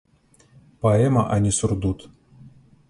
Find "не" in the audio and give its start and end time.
1.45-1.51